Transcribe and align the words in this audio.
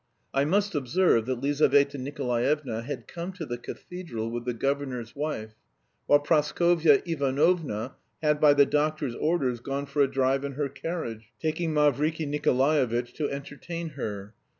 I 0.33 0.45
must 0.45 0.73
observe 0.73 1.27
that 1.27 1.41
Lizaveta 1.41 1.99
Nikolaevna 1.99 2.81
had 2.81 3.07
come 3.07 3.33
to 3.33 3.45
the 3.45 3.59
cathedral 3.59 4.31
with 4.31 4.45
the 4.45 4.53
governor's 4.55 5.15
wife, 5.15 5.51
while 6.07 6.17
Praskovya 6.17 7.03
Ivanovna 7.05 7.93
had 8.19 8.41
by 8.41 8.55
the 8.55 8.65
doctor's 8.65 9.13
orders 9.13 9.59
gone 9.59 9.85
for 9.85 10.01
a 10.01 10.07
drive 10.09 10.43
in 10.43 10.53
her 10.53 10.69
carriage, 10.69 11.31
taking 11.39 11.71
Mavriky 11.71 12.25
Nikolaevitch 12.27 13.13
to 13.13 13.29
entertain 13.29 13.89
her. 13.89 14.33